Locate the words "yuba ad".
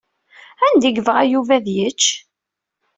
1.31-1.67